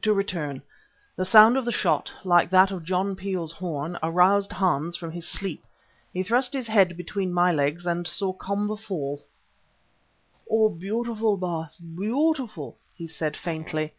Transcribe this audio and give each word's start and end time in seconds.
To 0.00 0.14
return: 0.14 0.62
the 1.14 1.26
sound 1.26 1.58
of 1.58 1.66
the 1.66 1.72
shot, 1.72 2.10
like 2.24 2.48
that 2.48 2.70
of 2.70 2.84
John 2.84 3.14
Peel's 3.14 3.52
horn, 3.52 3.98
aroused 4.02 4.50
Hans 4.50 4.96
from 4.96 5.12
his 5.12 5.28
sleep. 5.28 5.62
He 6.10 6.22
thrust 6.22 6.54
his 6.54 6.68
head 6.68 6.96
between 6.96 7.34
my 7.34 7.52
legs 7.52 7.86
and 7.86 8.06
saw 8.06 8.32
Komba 8.32 8.76
fall. 8.78 9.26
"Oh! 10.50 10.70
beautiful, 10.70 11.36
Baas, 11.36 11.80
beautiful!" 11.80 12.78
he 12.96 13.06
said 13.06 13.36
faintly. 13.36 13.92